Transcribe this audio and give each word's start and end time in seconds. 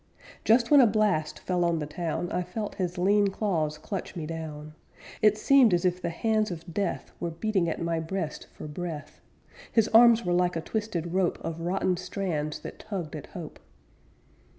Just 0.43 0.71
when 0.71 0.81
a 0.81 0.87
blast 0.87 1.37
fell 1.37 1.63
on 1.63 1.77
the 1.77 1.85
town, 1.85 2.31
I 2.31 2.41
felt 2.41 2.73
his 2.73 2.97
lean 2.97 3.27
claws 3.27 3.77
clutch 3.77 4.15
me 4.15 4.25
down. 4.25 4.73
It 5.21 5.37
seemed 5.37 5.75
as 5.75 5.85
if 5.85 6.01
the 6.01 6.09
hands 6.09 6.49
of 6.49 6.73
death 6.73 7.11
Were 7.19 7.29
beating 7.29 7.69
at 7.69 7.79
my 7.79 7.99
breast 7.99 8.47
for 8.51 8.65
breath; 8.67 9.21
His 9.71 9.87
arms 9.89 10.25
were 10.25 10.33
like 10.33 10.55
a 10.55 10.61
twisted 10.61 11.13
rope 11.13 11.37
Of 11.41 11.61
rotten 11.61 11.97
strands 11.97 12.61
that 12.61 12.79
tugged 12.79 13.15
at 13.15 13.27
hope. 13.27 13.59